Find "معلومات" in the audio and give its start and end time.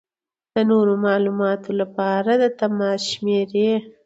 1.05-1.61